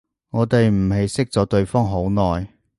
[0.31, 2.47] 我哋唔係識咗對方好耐